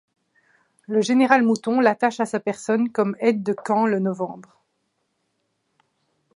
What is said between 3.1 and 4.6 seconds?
aide-de-camp le novembre.